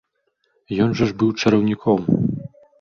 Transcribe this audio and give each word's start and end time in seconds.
Ён 0.87 0.95
жа 1.01 1.05
ж 1.13 1.17
быў 1.21 1.31
чараўніком. 1.45 2.11